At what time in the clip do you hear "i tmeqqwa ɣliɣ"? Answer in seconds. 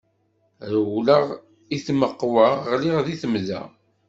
1.75-2.97